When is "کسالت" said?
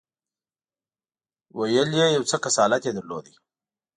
2.45-2.81